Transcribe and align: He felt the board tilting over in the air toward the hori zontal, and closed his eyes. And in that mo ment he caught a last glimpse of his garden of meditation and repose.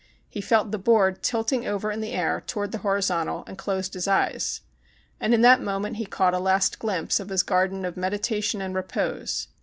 He 0.27 0.41
felt 0.41 0.71
the 0.71 0.79
board 0.79 1.21
tilting 1.21 1.67
over 1.67 1.91
in 1.91 2.01
the 2.01 2.13
air 2.13 2.41
toward 2.47 2.71
the 2.71 2.79
hori 2.79 3.01
zontal, 3.01 3.47
and 3.47 3.55
closed 3.55 3.93
his 3.93 4.07
eyes. 4.07 4.61
And 5.19 5.31
in 5.31 5.41
that 5.41 5.61
mo 5.61 5.77
ment 5.79 5.97
he 5.97 6.07
caught 6.07 6.33
a 6.33 6.39
last 6.39 6.79
glimpse 6.79 7.19
of 7.19 7.29
his 7.29 7.43
garden 7.43 7.85
of 7.85 7.95
meditation 7.95 8.63
and 8.63 8.73
repose. 8.73 9.49